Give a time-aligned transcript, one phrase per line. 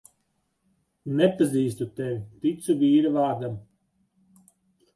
[1.19, 3.61] Nepazīstu tevi, ticu vīra vārdam.